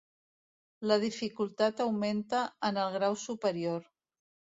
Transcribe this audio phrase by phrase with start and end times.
[0.91, 2.39] La dificultat augmenta
[2.71, 3.85] en el grau superior.